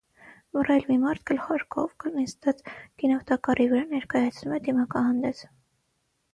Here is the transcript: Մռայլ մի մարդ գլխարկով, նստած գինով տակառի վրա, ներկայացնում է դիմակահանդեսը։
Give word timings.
Մռայլ 0.57 0.87
մի 0.91 0.95
մարդ 1.03 1.21
գլխարկով, 1.31 2.07
նստած 2.15 2.65
գինով 3.03 3.23
տակառի 3.33 3.69
վրա, 3.75 3.85
ներկայացնում 3.95 4.59
է 4.59 4.63
դիմակահանդեսը։ 4.71 5.55